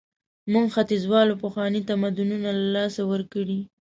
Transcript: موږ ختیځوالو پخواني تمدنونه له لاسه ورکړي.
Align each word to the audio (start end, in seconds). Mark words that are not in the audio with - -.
موږ 0.51 0.65
ختیځوالو 0.75 1.33
پخواني 1.43 1.81
تمدنونه 1.89 2.49
له 2.59 2.65
لاسه 2.75 3.01
ورکړي. 3.11 3.59